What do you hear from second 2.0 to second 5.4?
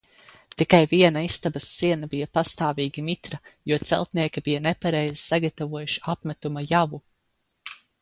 bija pastāvīgi mitra, jo celtnieki bija nepareizi